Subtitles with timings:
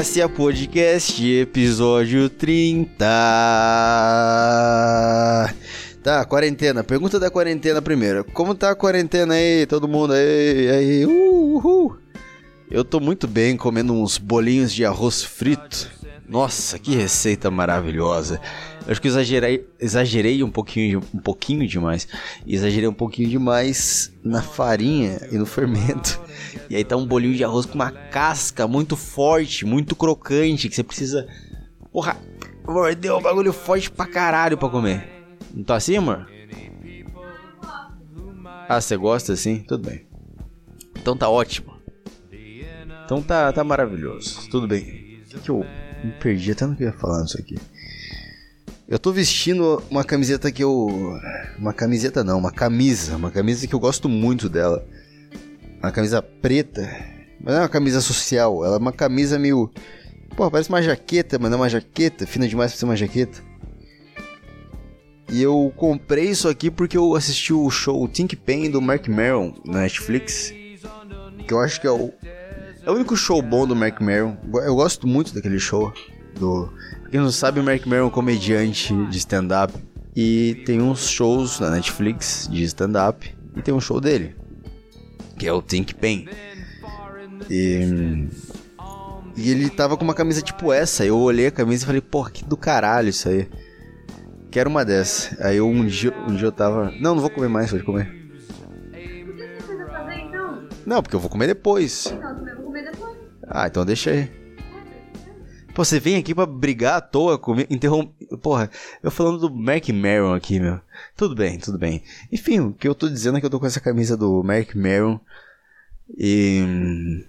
[0.00, 3.04] Democracia Podcast, episódio 30.
[6.02, 6.82] Tá, quarentena.
[6.82, 8.24] Pergunta da quarentena primeiro.
[8.32, 10.70] Como tá a quarentena aí, todo mundo aí?
[10.70, 11.98] aí uhul.
[12.70, 15.90] Eu tô muito bem comendo uns bolinhos de arroz frito.
[16.26, 18.40] Nossa, que receita maravilhosa.
[18.86, 22.08] Eu acho que exagerei, exagerei um pouquinho, um pouquinho demais.
[22.46, 26.18] Exagerei um pouquinho demais na farinha e no fermento.
[26.68, 30.74] E aí tá um bolinho de arroz com uma casca muito forte, muito crocante, que
[30.74, 31.26] você precisa.
[31.92, 32.16] Porra,
[32.66, 35.08] mordeu um bagulho forte pra caralho pra comer.
[35.52, 36.28] Não tá assim, amor?
[38.68, 39.64] Ah, você gosta assim?
[39.66, 40.06] Tudo bem.
[40.96, 41.74] Então tá ótimo.
[43.04, 44.48] Então tá, tá maravilhoso.
[44.48, 45.20] Tudo bem.
[45.26, 45.66] O que, que eu
[46.04, 47.56] me perdi até no que eu ia falar nisso aqui.
[48.88, 50.88] Eu tô vestindo uma camiseta que eu.
[51.58, 53.16] Uma camiseta não, uma camisa.
[53.16, 54.84] Uma camisa que eu gosto muito dela.
[55.80, 56.82] Uma camisa preta.
[57.40, 59.70] Mas não é uma camisa social, ela é uma camisa meio.
[60.36, 63.42] Pô, parece uma jaqueta, mas não é uma jaqueta, fina demais pra ser uma jaqueta.
[65.32, 69.54] E eu comprei isso aqui porque eu assisti o show Think Pain do Mark Maron
[69.64, 70.52] na Netflix.
[71.46, 72.12] Que eu acho que é o.
[72.82, 74.36] É o único show bom do Mark Maron.
[74.52, 75.92] Eu gosto muito daquele show.
[76.38, 76.72] Do.
[77.10, 79.72] Quem não sabe, o Mark Maron é um comediante de stand-up.
[80.16, 83.32] E tem uns shows na Netflix de stand-up.
[83.56, 84.34] E tem um show dele.
[85.40, 86.28] Que é o Think Pain.
[87.48, 88.28] E.
[89.34, 91.02] E ele tava com uma camisa tipo essa.
[91.02, 93.48] Eu olhei a camisa e falei, porra, que do caralho isso aí.
[94.50, 95.42] Quero uma dessa.
[95.42, 96.90] Aí eu, um dia, um dia eu tava.
[97.00, 98.04] Não, não vou comer mais, pode comer.
[98.04, 100.68] Por que você precisa fazer então?
[100.84, 102.14] Não, porque eu vou comer depois.
[102.20, 103.16] Não, eu vou comer depois.
[103.48, 104.39] Ah, então deixa aí.
[105.80, 108.36] Pô, você vem aqui pra brigar à toa comigo, interromper.
[108.42, 108.70] Porra,
[109.02, 110.78] eu falando do Mark Maron aqui, meu.
[111.16, 112.02] Tudo bem, tudo bem.
[112.30, 114.74] Enfim, o que eu tô dizendo é que eu tô com essa camisa do Mark
[114.74, 115.18] Maron.
[116.18, 117.24] E.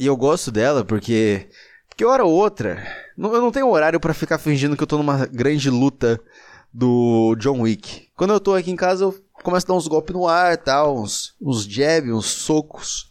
[0.00, 1.46] E eu gosto dela porque.
[1.88, 2.84] Porque hora ou outra.
[3.16, 6.20] Eu não tenho horário pra ficar fingindo que eu tô numa grande luta
[6.74, 8.08] do John Wick.
[8.16, 11.00] Quando eu tô aqui em casa, eu começo a dar uns golpes no ar tal,
[11.00, 13.08] uns, uns jabs, uns socos,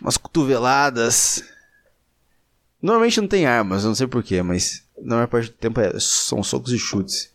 [0.00, 1.52] umas cotoveladas.
[2.84, 6.42] Normalmente não tem armas, não sei porquê, mas na maior parte do tempo é- são
[6.42, 7.30] socos e chutes.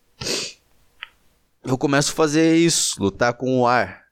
[1.63, 4.03] Eu começo a fazer isso, lutar com o ar.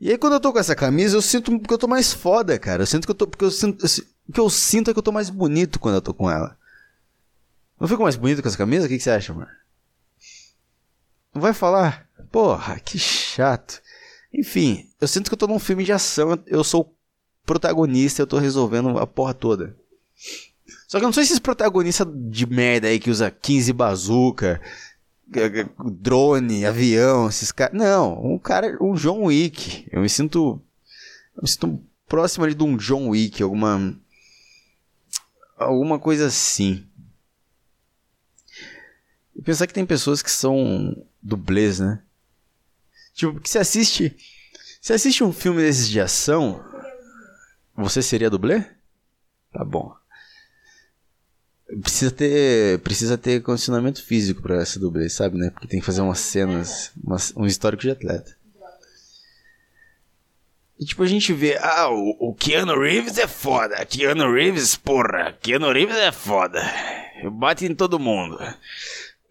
[0.00, 2.58] E aí quando eu tô com essa camisa, eu sinto que eu tô mais foda,
[2.58, 2.84] cara.
[2.84, 3.26] Eu sinto que eu tô.
[3.26, 3.84] Porque eu sinto.
[4.26, 6.56] O que eu sinto é que eu tô mais bonito quando eu tô com ela.
[7.78, 8.86] Não fico mais bonito com essa camisa?
[8.86, 9.48] O que, que você acha, amor?
[11.34, 12.08] Não vai falar?
[12.32, 13.82] Porra, que chato.
[14.32, 16.42] Enfim, eu sinto que eu tô num filme de ação.
[16.46, 16.96] Eu sou o
[17.44, 19.76] protagonista, eu tô resolvendo a porra toda.
[20.88, 24.60] Só que eu não sou esses protagonistas de merda aí que usa 15 bazuca,
[25.92, 27.76] drone, avião, esses caras.
[27.76, 29.88] Não, um cara, um John Wick.
[29.90, 30.60] Eu me sinto.
[31.34, 33.98] Eu me sinto próximo ali de um John Wick, alguma.
[35.58, 36.86] Alguma coisa assim.
[39.34, 42.02] E pensar que tem pessoas que são dublês, né?
[43.14, 44.16] Tipo, que você assiste.
[44.80, 46.64] Você assiste um filme desses de ação.
[47.76, 48.64] Você seria dublê?
[49.52, 49.94] Tá bom.
[51.82, 55.50] Precisa ter, precisa ter condicionamento físico pra ser dublê, sabe, né?
[55.50, 58.36] Porque tem que fazer umas cenas, umas- um histórico de atleta.
[60.78, 63.84] E tipo, a gente vê, ah, o, o Keanu Reeves é foda.
[63.86, 66.60] Keanu Reeves, porra, Keanu Reeves é foda.
[67.32, 68.38] Bate em todo mundo.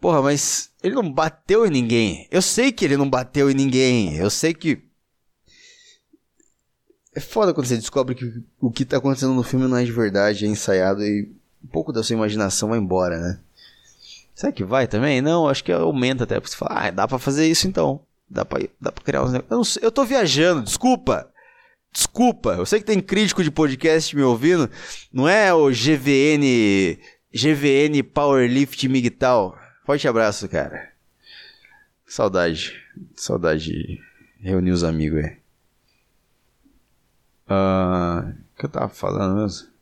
[0.00, 2.26] Porra, mas ele não bateu em ninguém.
[2.30, 4.16] Eu sei que ele não bateu em ninguém.
[4.16, 4.82] Eu sei que.
[7.14, 8.30] É foda quando você descobre que
[8.60, 11.30] o que tá acontecendo no filme não é de verdade, é ensaiado e
[11.66, 13.40] um pouco da sua imaginação vai embora, né?
[14.34, 15.20] Será que vai também?
[15.20, 16.38] Não, acho que aumenta até.
[16.38, 18.00] Você fala, ah, dá pra fazer isso então.
[18.30, 19.76] Dá pra, dá pra criar uns negócios.
[19.76, 21.28] Eu, eu tô viajando, desculpa.
[21.92, 22.50] Desculpa.
[22.50, 24.70] Eu sei que tem crítico de podcast me ouvindo.
[25.12, 26.98] Não é o GVN.
[27.34, 29.58] GVN Powerlift Migtal.
[29.84, 30.92] Forte abraço, cara.
[32.06, 32.74] Saudade.
[33.14, 34.00] Saudade de
[34.40, 35.36] reunir os amigos aí.
[37.48, 39.75] Ah, o que eu tava falando mesmo?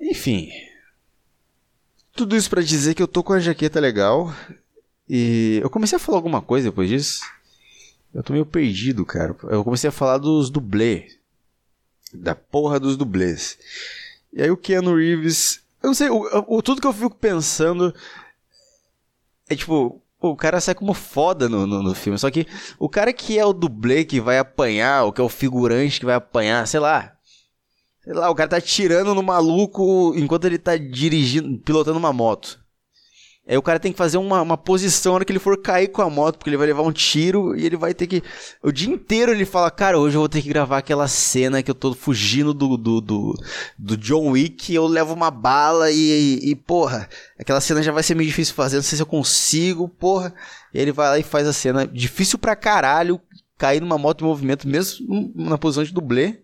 [0.00, 0.50] Enfim.
[2.14, 4.34] Tudo isso pra dizer que eu tô com a jaqueta legal.
[5.08, 7.20] E eu comecei a falar alguma coisa depois disso.
[8.14, 9.34] Eu tô meio perdido, cara.
[9.44, 11.18] Eu comecei a falar dos dublês.
[12.12, 13.58] Da porra dos dublês.
[14.32, 15.60] E aí o Keanu Reeves.
[15.82, 17.94] Eu não sei, o, o- tudo que eu fico pensando
[19.48, 20.00] é tipo.
[20.22, 22.18] O cara sai como foda no, no, no filme.
[22.18, 22.46] Só que
[22.78, 26.04] o cara que é o dublê que vai apanhar, ou que é o figurante que
[26.04, 27.16] vai apanhar, sei lá.
[28.12, 32.60] Lá, o cara tá tirando no maluco enquanto ele tá dirigindo, pilotando uma moto.
[33.50, 35.88] Aí o cara tem que fazer uma, uma posição na hora que ele for cair
[35.88, 38.22] com a moto, porque ele vai levar um tiro e ele vai ter que.
[38.62, 41.68] O dia inteiro ele fala, cara, hoje eu vou ter que gravar aquela cena que
[41.68, 43.34] eu tô fugindo do, do, do,
[43.76, 48.04] do John Wick, eu levo uma bala e, e, e, porra, aquela cena já vai
[48.04, 50.32] ser meio difícil fazer, não sei se eu consigo, porra.
[50.72, 53.20] E ele vai lá e faz a cena difícil pra caralho,
[53.58, 56.38] cair numa moto em movimento, mesmo na posição de dublê.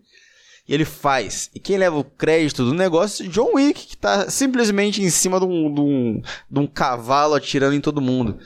[0.67, 1.49] E ele faz.
[1.55, 5.39] E quem leva o crédito do negócio é John Wick, que tá simplesmente em cima
[5.39, 6.21] de um, de um,
[6.51, 8.37] de um cavalo atirando em todo mundo.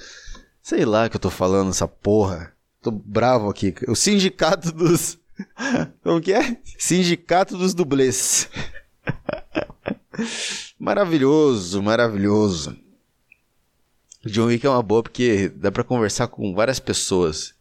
[0.61, 2.53] Sei lá que eu tô falando essa porra.
[2.81, 3.73] Tô bravo aqui.
[3.87, 5.17] O sindicato dos.
[6.03, 6.57] Como que é?
[6.77, 8.47] Sindicato dos dublês.
[10.77, 12.77] maravilhoso, maravilhoso.
[14.25, 17.55] John Wick é uma boa porque dá para conversar com várias pessoas.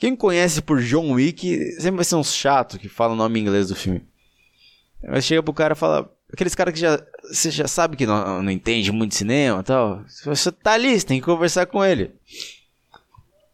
[0.00, 3.68] Quem conhece por John Wick sempre vai ser um chato que fala o nome inglês
[3.68, 4.02] do filme.
[5.06, 6.10] Mas chega pro cara e fala.
[6.32, 6.98] Aqueles caras que já.
[7.30, 10.02] Você já sabe que não, não entende muito cinema e tal.
[10.24, 12.12] Você tá ali, você tem que conversar com ele.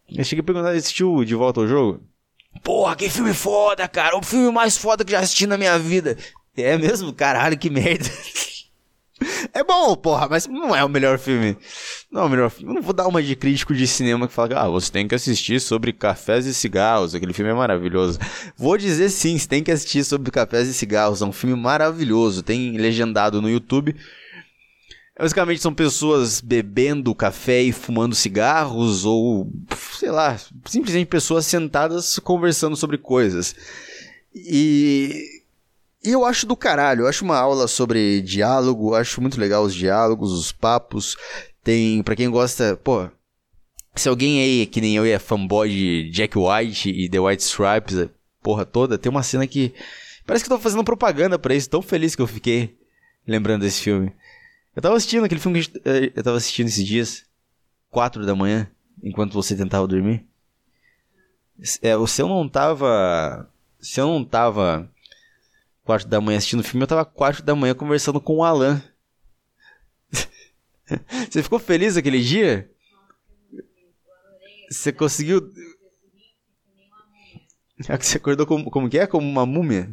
[0.09, 2.01] Eu cheguei a perguntar assistiu De Volta ao Jogo.
[2.63, 4.17] Porra, que filme foda, cara.
[4.17, 6.17] O filme mais foda que já assisti na minha vida.
[6.55, 7.11] É mesmo?
[7.11, 8.09] Caralho, que merda.
[9.53, 11.57] É bom, porra, mas não é o melhor filme.
[12.11, 12.71] Não é o melhor filme.
[12.71, 15.15] Eu não vou dar uma de crítico de cinema que fala, ah, você tem que
[15.15, 17.15] assistir sobre cafés e cigarros.
[17.15, 18.19] Aquele filme é maravilhoso.
[18.55, 21.21] Vou dizer sim, você tem que assistir sobre cafés e cigarros.
[21.21, 22.43] É um filme maravilhoso.
[22.43, 23.95] Tem legendado no YouTube.
[25.19, 29.51] Basicamente são pessoas bebendo café e fumando cigarros, ou
[29.97, 33.55] sei lá, simplesmente pessoas sentadas conversando sobre coisas.
[34.35, 35.36] E
[36.03, 39.73] e eu acho do caralho, eu acho uma aula sobre diálogo, acho muito legal os
[39.73, 41.17] diálogos, os papos.
[41.63, 43.09] Tem, para quem gosta, pô,
[43.95, 48.09] se alguém aí, que nem eu, é fanboy de Jack White e The White Stripes,
[48.41, 49.73] porra toda, tem uma cena que.
[50.25, 52.77] Parece que eu tô fazendo propaganda para isso, tão feliz que eu fiquei
[53.25, 54.13] lembrando desse filme.
[54.75, 57.25] Eu tava assistindo aquele filme que eh, eu tava assistindo esses dias,
[57.89, 58.69] 4 da manhã,
[59.01, 60.25] enquanto você tentava dormir.
[61.81, 63.49] É, se eu não tava.
[63.79, 64.89] Se eu não tava
[65.87, 68.83] quatro da manhã assistindo o filme, eu tava quatro da manhã conversando com o Alan.
[71.31, 72.69] Você ficou feliz aquele dia?
[74.69, 75.49] Você conseguiu.
[77.87, 79.07] É que você acordou como, como que é?
[79.07, 79.89] Como uma múmia?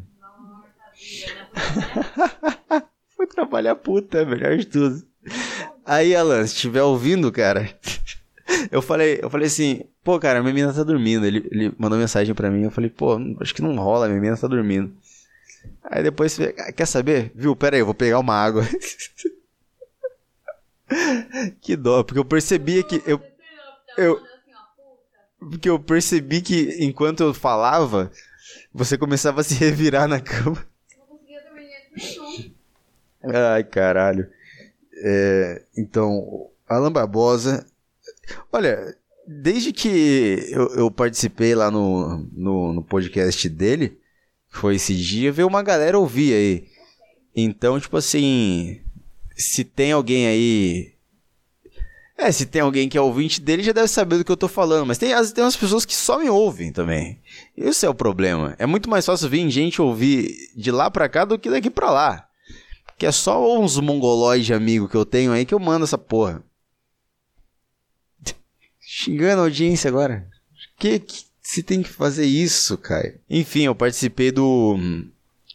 [3.14, 5.06] Foi trabalhar puta, é melhor de tudo.
[5.86, 7.70] Aí, Alan, se estiver ouvindo, cara,
[8.72, 11.24] eu falei, eu falei assim, pô, cara, minha menina tá dormindo.
[11.24, 14.36] Ele, ele mandou mensagem pra mim, eu falei, pô, acho que não rola, minha menina
[14.36, 14.92] tá dormindo.
[15.82, 17.30] Aí depois você ah, quer saber?
[17.34, 17.54] Viu?
[17.54, 18.64] Pera aí, eu vou pegar uma água.
[21.60, 23.20] que dó, porque eu percebia que eu
[23.96, 24.20] eu
[25.38, 28.10] porque eu percebi que enquanto eu falava,
[28.72, 30.66] você começava a se revirar na cama.
[33.22, 34.28] Ai, caralho.
[34.96, 37.66] É, então, Alan Barbosa.
[38.52, 38.96] Olha,
[39.26, 43.98] desde que eu, eu participei lá no, no, no podcast dele,
[44.58, 46.68] foi esse dia, veio uma galera ouvir aí.
[47.34, 48.80] Então, tipo assim,
[49.36, 50.94] se tem alguém aí.
[52.16, 54.46] É, se tem alguém que é ouvinte dele, já deve saber do que eu tô
[54.46, 54.86] falando.
[54.86, 57.20] Mas tem, tem umas pessoas que só me ouvem também.
[57.56, 58.54] Esse é o problema.
[58.56, 61.90] É muito mais fácil vir gente ouvir de lá pra cá do que daqui pra
[61.90, 62.28] lá.
[62.96, 65.98] Que é só uns mongolóides de amigo que eu tenho aí que eu mando essa
[65.98, 66.40] porra.
[68.80, 70.28] Xingando a audiência agora.
[70.78, 73.14] Que, que você tem que fazer isso, cara.
[73.28, 74.78] Enfim, eu participei do.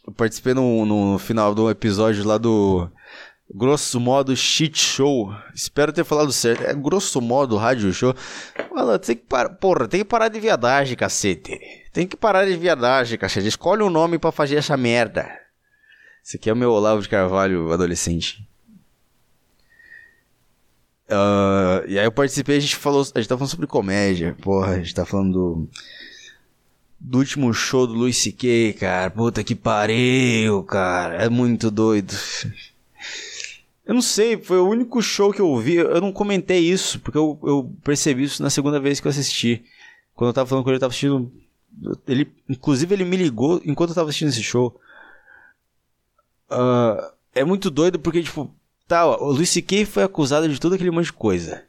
[0.06, 2.88] Eu participei no, no final do episódio lá do.
[3.52, 5.34] Grosso modo, shit show.
[5.52, 6.62] Espero ter falado certo.
[6.62, 8.14] É grosso modo, rádio show.
[8.72, 9.48] Mano, tem que parar.
[9.48, 11.58] Porra, tem que parar de viadagem, cacete.
[11.92, 13.48] Tem que parar de viadagem, cacete.
[13.48, 15.28] Escolhe um nome para fazer essa merda.
[16.24, 18.48] Esse aqui é o meu Olavo de Carvalho adolescente.
[21.10, 24.74] Uh, e aí eu participei, a gente falou, a gente tá falando sobre comédia, porra,
[24.74, 25.68] a gente tá falando do,
[27.00, 32.14] do último show do Luis C.K., cara, puta que pariu, cara, é muito doido.
[33.84, 37.18] Eu não sei, foi o único show que eu vi, eu não comentei isso, porque
[37.18, 39.64] eu, eu percebi isso na segunda vez que eu assisti.
[40.14, 41.32] Quando eu tava falando com ele, eu tava assistindo,
[42.06, 44.80] ele, inclusive ele me ligou enquanto eu tava assistindo esse show.
[46.48, 48.54] Uh, é muito doido porque, tipo,
[48.90, 49.86] Tá, o Luis C.K.
[49.86, 51.64] foi acusado de tudo aquele monte de coisa.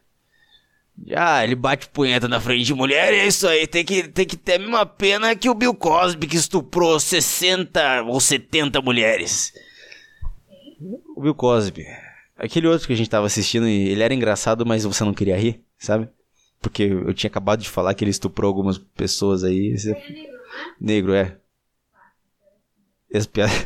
[1.14, 3.64] Ah, ele bate punheta na frente de mulher e é isso aí.
[3.64, 8.02] Tem que, tem que ter a mesma pena que o Bill Cosby que estuprou 60
[8.08, 9.54] ou 70 mulheres.
[11.14, 11.86] O Bill Cosby.
[12.36, 15.38] Aquele outro que a gente tava assistindo e ele era engraçado, mas você não queria
[15.38, 16.08] rir, sabe?
[16.60, 19.78] Porque eu tinha acabado de falar que ele estuprou algumas pessoas aí.
[19.78, 19.92] Você...
[19.92, 20.40] É negro, né?
[20.80, 21.36] Negro, é.
[23.12, 23.52] Esse piada.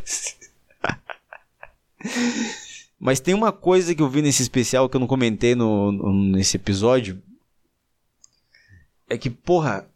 [2.98, 6.12] Mas tem uma coisa que eu vi nesse especial que eu não comentei no, no-
[6.32, 7.22] nesse episódio.
[9.08, 9.86] É que, porra.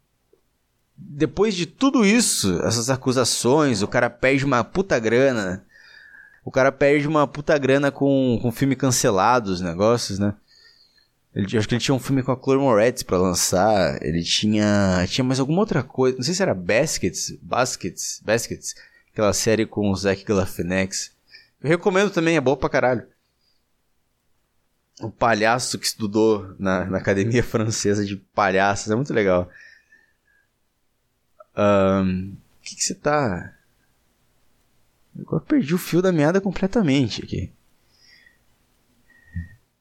[0.95, 5.65] Depois de tudo isso, essas acusações, o cara perde uma puta grana.
[6.45, 10.35] O cara perde uma puta grana com, com filme cancelado, os negócios, né?
[11.33, 13.97] Ele, acho que ele tinha um filme com a Chloe Moretz pra lançar.
[14.03, 15.03] Ele tinha.
[15.09, 16.17] Tinha mais alguma outra coisa.
[16.17, 17.35] Não sei se era Baskets.
[17.41, 18.21] Baskets.
[18.23, 18.75] Baskets.
[19.11, 21.11] Aquela série com o Zach Galifianakis.
[21.63, 23.07] Eu recomendo também, é boa pra caralho.
[24.99, 28.91] O palhaço que estudou na, na academia francesa de palhaços.
[28.91, 29.49] É muito legal.
[31.55, 33.53] O que, que você tá.
[35.19, 37.51] Agora perdi o fio da meada completamente aqui.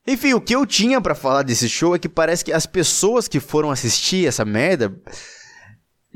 [0.06, 3.28] Enfim, o que eu tinha pra falar desse show é que parece que as pessoas
[3.28, 4.92] que foram assistir essa merda,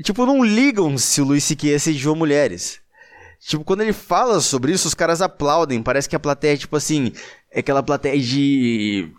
[0.03, 1.73] tipo, não ligam se o Luiz C.K.
[1.73, 2.81] assediou mulheres.
[3.45, 5.83] Tipo, quando ele fala sobre isso, os caras aplaudem.
[5.83, 7.11] Parece que a plateia, tipo assim,
[7.51, 9.11] é aquela plateia de.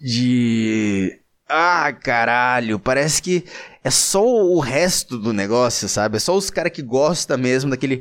[0.00, 1.20] De.
[1.48, 2.76] Ah, caralho.
[2.80, 3.44] Parece que
[3.84, 6.16] é só o resto do negócio, sabe?
[6.16, 7.98] É só os caras que gostam mesmo daquele.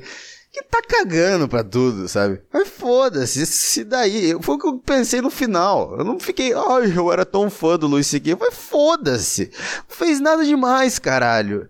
[0.51, 2.41] Que tá cagando pra tudo, sabe?
[2.51, 4.35] Mas foda-se, se daí.
[4.41, 5.95] Foi o que eu pensei no final.
[5.95, 6.53] Eu não fiquei.
[6.53, 8.35] Ai, eu era tão fã do Luiz C.K.
[8.35, 9.51] Mas foda-se.
[9.87, 11.69] Não fez nada demais, caralho.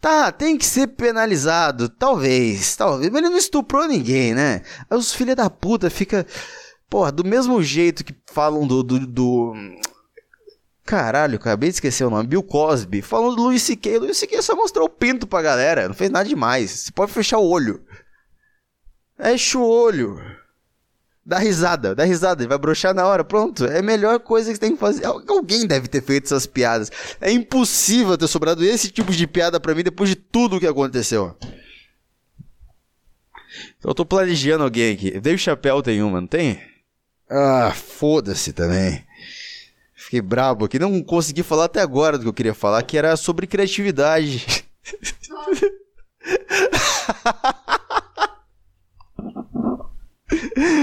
[0.00, 1.88] Tá, tem que ser penalizado.
[1.88, 3.10] Talvez, talvez.
[3.10, 4.62] Mas ele não estuprou ninguém, né?
[4.88, 6.26] Aí os filha da puta fica.
[6.88, 8.82] Porra, do mesmo jeito que falam do.
[8.82, 9.52] do, do...
[10.86, 12.28] Caralho, acabei de esquecer o nome.
[12.28, 13.02] Bill Cosby.
[13.02, 13.98] Falando do Luiz C.K.
[13.98, 14.40] Luiz C.K.
[14.40, 15.86] só mostrou o pinto pra galera.
[15.86, 16.70] Não fez nada demais.
[16.70, 17.84] Você pode fechar o olho.
[19.16, 20.18] Fecha o olho.
[21.30, 23.64] Dá risada, dá risada, ele vai broxar na hora, pronto.
[23.64, 25.04] É a melhor coisa que você tem que fazer.
[25.06, 26.90] Al- Alguém deve ter feito essas piadas.
[27.20, 31.36] É impossível ter sobrado esse tipo de piada pra mim depois de tudo que aconteceu.
[33.78, 35.20] Então eu tô planejando alguém aqui.
[35.20, 36.60] Dave Chappelle tem uma, não tem?
[37.30, 39.04] Ah, foda-se também.
[39.94, 43.16] Fiquei brabo aqui, não consegui falar até agora do que eu queria falar, que era
[43.16, 44.64] sobre criatividade.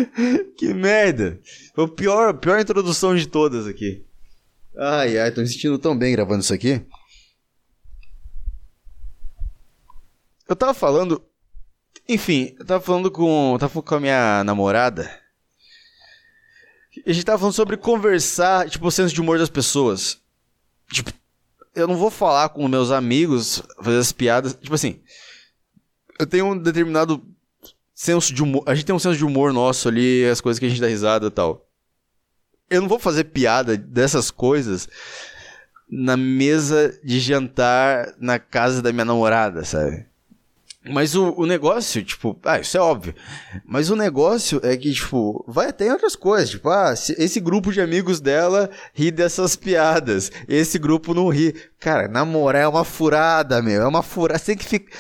[0.58, 1.40] que merda!
[1.74, 4.04] Foi a pior, pior introdução de todas aqui.
[4.78, 6.86] Ai, ai, tô me sentindo tão bem gravando isso aqui.
[10.48, 11.22] Eu tava falando.
[12.08, 13.54] Enfim, eu tava falando com.
[13.54, 15.10] eu Tava falando com a minha namorada.
[17.06, 20.20] A gente tava falando sobre conversar, tipo, o senso de humor das pessoas.
[20.92, 21.12] Tipo,
[21.76, 24.54] eu não vou falar com meus amigos, fazer as piadas.
[24.56, 25.02] Tipo assim,
[26.20, 27.24] eu tenho um determinado
[27.98, 28.64] senso de humor.
[28.68, 30.88] A gente tem um senso de humor nosso ali, as coisas que a gente dá
[30.88, 31.66] risada e tal.
[32.70, 34.88] Eu não vou fazer piada dessas coisas
[35.90, 40.06] na mesa de jantar na casa da minha namorada, sabe?
[40.90, 43.16] Mas o, o negócio, tipo, ah, isso é óbvio.
[43.66, 46.52] Mas o negócio é que, tipo, vai até em outras coisas.
[46.52, 50.32] Tipo, ah, se- esse grupo de amigos dela ri dessas piadas.
[50.48, 51.54] Esse grupo não ri.
[51.80, 53.82] Cara, namorar é uma furada, meu.
[53.82, 54.38] É uma furada.
[54.40, 54.96] Você tem que ficar.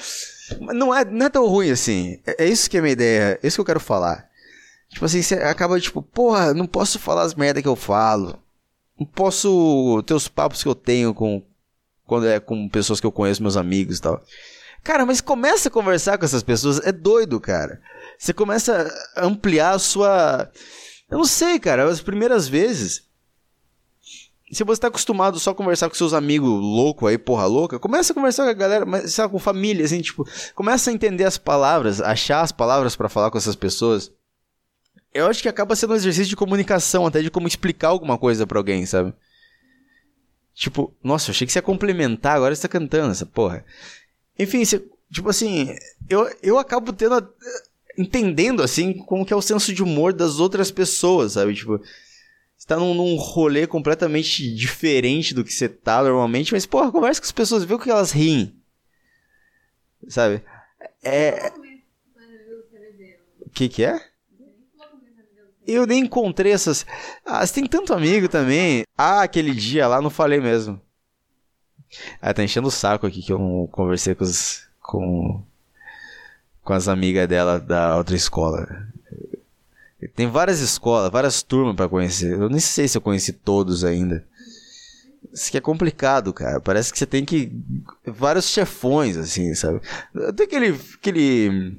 [0.59, 2.19] Não é, não é tão ruim assim.
[2.25, 3.39] É, é isso que é a minha ideia.
[3.41, 4.27] É isso que eu quero falar.
[4.89, 8.39] Tipo assim, você acaba, tipo, porra, não posso falar as merda que eu falo.
[8.99, 11.43] Não posso ter os papos que eu tenho com.
[12.05, 14.21] Quando é com pessoas que eu conheço, meus amigos e tal.
[14.83, 17.81] Cara, mas começa a conversar com essas pessoas, é doido, cara.
[18.17, 20.49] Você começa a ampliar a sua.
[21.09, 23.06] Eu não sei, cara, as primeiras vezes.
[24.49, 28.13] Se você tá acostumado só a conversar com seus amigos loucos aí, porra louca, começa
[28.13, 30.25] a conversar com a galera, mas, sabe, com família, assim, tipo,
[30.55, 34.09] começa a entender as palavras, achar as palavras pra falar com essas pessoas.
[35.13, 38.47] Eu acho que acaba sendo um exercício de comunicação, até de como explicar alguma coisa
[38.47, 39.13] pra alguém, sabe?
[40.53, 43.63] Tipo, nossa, eu achei que você ia complementar, agora você tá cantando essa porra.
[44.39, 45.75] Enfim, você, tipo assim,
[46.09, 47.15] eu, eu acabo tendo.
[47.15, 47.29] a-
[47.97, 51.53] entendendo, assim, como que é o senso de humor das outras pessoas, sabe?
[51.55, 51.81] Tipo,
[52.67, 57.25] tá num, num rolê completamente diferente do que você tá normalmente, mas, porra, conversa com
[57.25, 58.53] as pessoas, vê o que elas riem.
[60.09, 60.43] Sabe?
[61.01, 61.51] É.
[63.41, 63.99] O que que é?
[65.65, 66.85] Eu nem encontrei essas.
[67.25, 68.83] Ah, você tem tanto amigo também.
[68.97, 70.79] Ah, aquele dia lá não falei mesmo.
[72.21, 74.67] Ah, tá enchendo o saco aqui que eu conversei com os.
[74.81, 75.43] com.
[76.63, 78.87] com as amigas dela da outra escola.
[80.15, 82.33] Tem várias escolas, várias turmas pra conhecer.
[82.33, 84.23] Eu nem sei se eu conheci todos ainda.
[85.33, 86.59] Isso que é complicado, cara.
[86.59, 87.51] Parece que você tem que.
[88.05, 89.81] Vários chefões, assim, sabe?
[90.35, 90.79] Tem aquele.
[90.95, 91.77] aquele.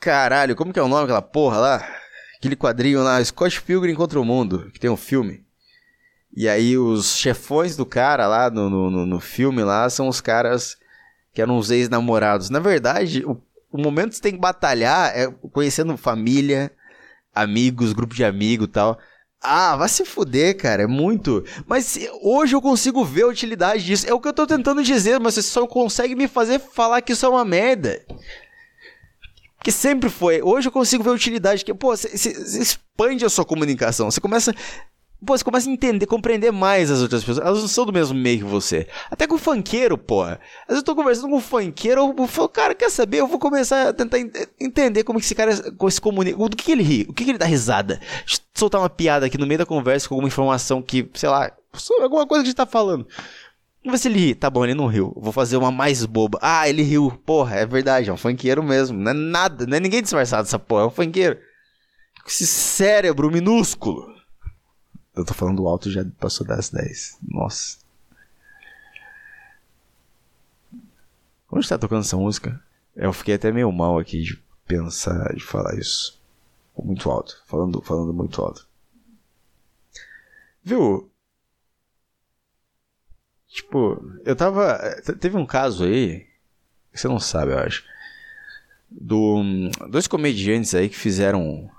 [0.00, 1.88] Caralho, como que é o nome daquela porra lá?
[2.36, 5.44] Aquele quadrinho lá, Scott Pilgrim contra o Mundo, que tem um filme.
[6.36, 10.76] E aí os chefões do cara lá no, no- no filme lá são os caras
[11.32, 12.50] que eram os ex-namorados.
[12.50, 13.40] Na verdade, o,
[13.72, 16.70] o momento que você tem que batalhar é conhecendo família,
[17.34, 18.98] amigos, grupo de amigos e tal.
[19.40, 21.44] Ah, vai se fuder, cara, é muito.
[21.66, 24.08] Mas hoje eu consigo ver a utilidade disso.
[24.08, 27.12] É o que eu tô tentando dizer, mas você só consegue me fazer falar que
[27.12, 28.00] isso é uma merda.
[29.64, 30.42] Que sempre foi.
[30.42, 31.64] Hoje eu consigo ver a utilidade.
[31.64, 34.10] Que, pô, você expande a sua comunicação.
[34.10, 34.54] Você começa
[35.24, 37.46] Pô, você começa a entender, compreender mais as outras pessoas.
[37.46, 38.88] Elas não são do mesmo meio que você.
[39.08, 40.22] Até com o funkeiro, pô.
[40.22, 40.38] Às
[40.68, 43.18] vezes eu tô conversando com o funkeiro, eu falo, cara, quer saber?
[43.18, 44.18] Eu vou começar a tentar
[44.60, 46.36] entender como que esse cara se comunica.
[46.36, 47.06] Do que, ele ri?
[47.08, 48.00] O que, ele dá risada?
[48.24, 51.28] Deixa eu soltar uma piada aqui no meio da conversa com alguma informação que, sei
[51.28, 51.52] lá,
[52.00, 53.06] alguma coisa que a gente tá falando.
[53.84, 54.34] Vamos ver se ele ri.
[54.34, 55.12] Tá bom, ele não riu.
[55.16, 56.38] Vou fazer uma mais boba.
[56.42, 57.12] Ah, ele riu.
[57.24, 58.98] Porra, é verdade, é um funkeiro mesmo.
[58.98, 61.38] Não é nada, não é ninguém disfarçado essa porra, é um funkeiro.
[62.26, 64.11] Esse cérebro minúsculo.
[65.14, 67.18] Eu tô falando alto já passou das 10.
[67.22, 67.78] Nossa.
[71.50, 72.62] Onde tá tocando essa música?
[72.96, 76.18] Eu fiquei até meio mal aqui de pensar, de falar isso.
[76.78, 77.42] Muito alto.
[77.46, 78.66] Falando, falando muito alto.
[80.64, 81.10] Viu?
[83.48, 84.78] Tipo, eu tava.
[85.20, 86.26] Teve um caso aí.
[86.92, 87.84] Você não sabe, eu acho.
[88.90, 89.42] Do,
[89.90, 91.70] dois comediantes aí que fizeram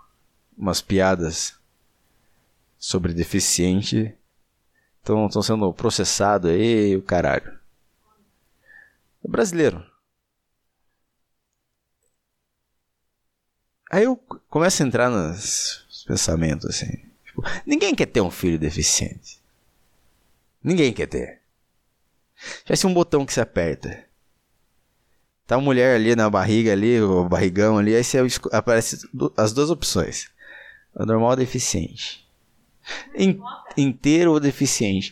[0.55, 1.55] umas piadas
[2.83, 4.13] sobre deficiente
[4.99, 7.57] estão sendo processados aí, o caralho.
[9.23, 9.81] É brasileiro.
[13.89, 14.17] Aí eu
[14.49, 17.09] começo a entrar nos pensamentos assim.
[17.23, 19.39] Tipo, ninguém quer ter um filho deficiente.
[20.61, 21.39] Ninguém quer ter.
[22.65, 24.03] Tivesse um botão que se aperta.
[25.47, 28.19] Tá uma mulher ali na barriga ali, o barrigão ali, aí você
[28.51, 30.29] aparece as duas opções.
[30.93, 32.22] O normal deficiente.
[33.15, 33.39] In,
[33.77, 35.11] inteiro ou deficiente.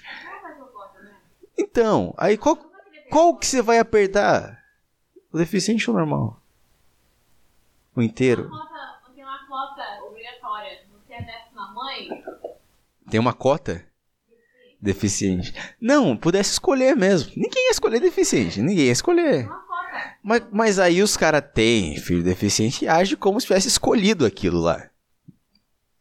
[1.58, 2.58] Então, aí qual,
[3.10, 4.62] qual que você vai apertar?
[5.32, 6.42] O deficiente ou o normal?
[7.96, 8.50] O inteiro?
[9.16, 10.80] Tem uma cota obrigatória.
[10.92, 12.24] Você é décima mãe?
[13.10, 13.86] Tem uma cota?
[14.82, 15.54] Deficiente.
[15.80, 17.32] Não, pudesse escolher mesmo.
[17.36, 18.62] Ninguém ia escolher deficiente.
[18.62, 19.48] Ninguém ia escolher.
[20.24, 24.60] Mas, mas aí os caras têm filho deficiente e agem como se tivesse escolhido aquilo
[24.60, 24.91] lá.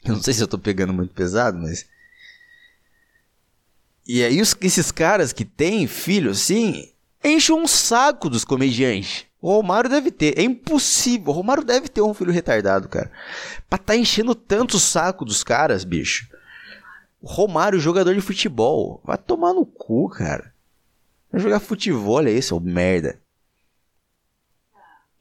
[0.05, 1.87] Eu não sei se eu tô pegando muito pesado, mas.
[4.07, 6.91] E aí os, esses caras que têm filho assim,
[7.23, 9.27] enchem um saco dos comediantes.
[9.41, 10.39] O Romário deve ter.
[10.39, 11.29] É impossível.
[11.29, 13.11] O Romário deve ter um filho retardado, cara.
[13.69, 16.29] Pra tá enchendo tanto o saco dos caras, bicho.
[17.23, 19.01] O Romário, jogador de futebol.
[19.05, 20.53] Vai tomar no cu, cara.
[21.33, 23.21] Vai jogar futebol, é esse, ô merda.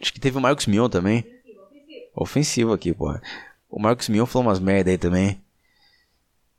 [0.02, 1.26] Acho que teve o Marcos Mion também.
[2.16, 3.22] Ofensivo aqui, porra.
[3.70, 5.40] O Marcos Mion falou umas merda aí também.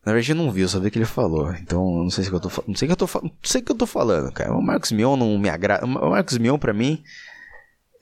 [0.04, 1.52] Na verdade eu não vi, eu só vi que ele falou.
[1.54, 3.76] Então não sei se eu tô não sei que eu tô não sei que eu
[3.76, 4.54] tô falando, cara.
[4.54, 5.84] O Marcos Mion não me agrada.
[5.84, 7.02] O Marcos Mion para mim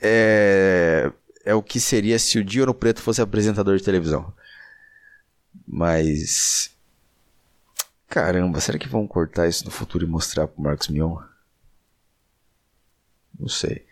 [0.01, 1.11] é
[1.45, 4.33] é o que seria se o Diono Preto fosse apresentador de televisão.
[5.67, 6.71] Mas
[8.09, 11.17] caramba, será que vão cortar isso no futuro e mostrar pro Marcos Mion?
[13.39, 13.87] Não sei.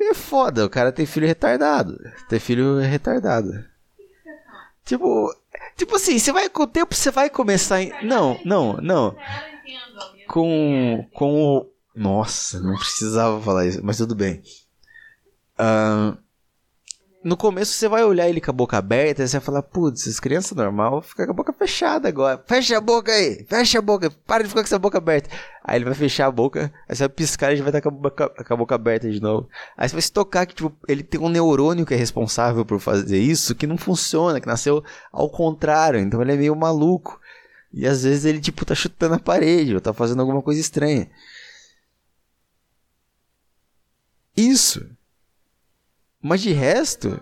[0.00, 1.98] É foda, o cara tem filho retardado.
[2.28, 3.64] Ter filho é retardado.
[4.88, 5.30] Tipo,
[5.76, 7.92] tipo assim, você vai com o tempo você vai começar em...
[8.02, 9.14] Não, não, não.
[10.26, 14.42] Com com o Nossa, não precisava falar isso, mas tudo bem.
[15.60, 16.16] Uh,
[17.22, 20.06] no começo você vai olhar ele com a boca aberta e você vai falar, putz,
[20.06, 22.42] as crianças normal fica com a boca fechada agora.
[22.46, 25.28] Fecha a boca aí, fecha a boca, para de ficar com essa boca aberta.
[25.64, 27.88] Aí ele vai fechar a boca, aí você vai piscar e ele vai estar com
[27.88, 29.48] a, boca, com a boca aberta de novo.
[29.76, 32.78] Aí você vai se tocar que tipo, ele tem um neurônio que é responsável por
[32.78, 37.20] fazer isso, que não funciona, que nasceu ao contrário, então ele é meio maluco.
[37.72, 41.10] E às vezes ele tipo tá chutando a parede ou tá fazendo alguma coisa estranha.
[44.36, 44.97] Isso
[46.20, 47.20] mas de resto.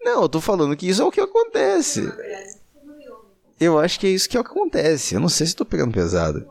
[0.00, 2.00] Não, eu tô falando que isso é o que acontece.
[3.60, 5.14] Eu acho que é isso que, acontece.
[5.14, 6.50] Eu não sei se tô pegando pesado.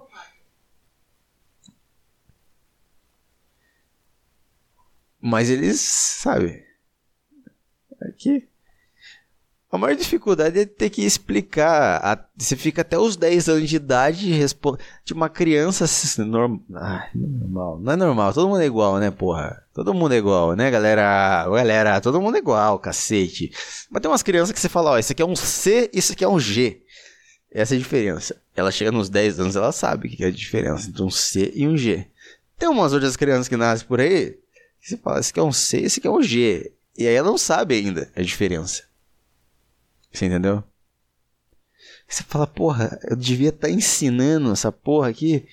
[5.19, 6.65] Mas eles, sabe?
[8.01, 8.50] Aqui.
[9.71, 12.01] A maior dificuldade é ter que explicar.
[12.03, 14.29] A, você fica até os 10 anos de idade.
[15.05, 15.85] De uma criança.
[16.25, 17.79] Norm, ah, normal.
[17.79, 18.33] Não é normal.
[18.33, 19.63] Todo mundo é igual, né, porra?
[19.73, 21.47] Todo mundo é igual, né, galera?
[21.49, 23.49] Galera, todo mundo é igual, cacete.
[23.89, 26.25] Mas tem umas crianças que você fala: ó, isso aqui é um C, isso aqui
[26.25, 26.81] é um G.
[27.49, 28.35] Essa é a diferença.
[28.53, 31.65] Ela chega nos 10 anos, ela sabe que é a diferença entre um C e
[31.65, 32.05] um G.
[32.59, 34.31] Tem umas outras crianças que nascem por aí.
[34.81, 36.73] Que você fala: isso aqui é um C, isso aqui é um G.
[36.97, 38.90] E aí ela não sabe ainda a diferença.
[40.11, 40.63] Você entendeu?
[42.07, 45.47] Você fala, porra, eu devia estar tá ensinando essa porra aqui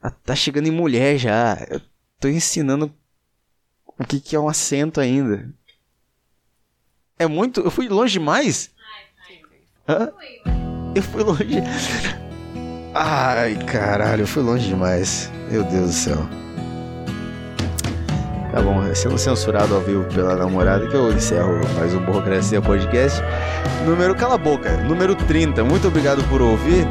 [0.00, 1.66] Ah, Tá chegando em mulher já.
[1.68, 1.80] Eu
[2.20, 2.94] tô ensinando
[3.98, 5.52] o que, que é um acento ainda.
[7.18, 7.60] É muito.
[7.60, 8.70] Eu fui longe demais?
[9.88, 10.12] Hã?
[10.94, 11.44] Eu fui longe.
[12.94, 15.30] Ai, caralho, eu fui longe demais.
[15.50, 16.47] Meu Deus do céu.
[18.58, 23.22] Tá bom, sendo censurado ao vivo pela namorada que eu encerro mais um Burocracia Podcast.
[23.86, 25.62] Número, cala a boca, número 30.
[25.62, 26.84] Muito obrigado por ouvir.